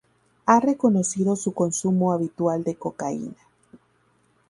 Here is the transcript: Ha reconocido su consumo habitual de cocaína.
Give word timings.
Ha 0.47 0.59
reconocido 0.59 1.35
su 1.35 1.53
consumo 1.53 2.11
habitual 2.11 2.63
de 2.63 2.73
cocaína. 2.73 3.35